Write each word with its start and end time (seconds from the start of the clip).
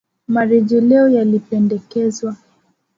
Marejeleo 0.27 1.09
yalipendekezwa 1.09 2.35